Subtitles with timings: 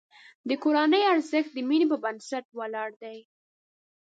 [0.47, 3.17] د کورنۍ ارزښت د مینې په بنسټ ولاړ دی.